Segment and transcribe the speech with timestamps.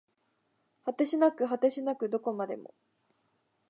[0.83, 2.73] 果てしなく果てしなくどこまでも